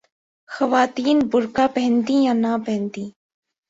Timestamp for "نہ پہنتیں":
2.43-3.09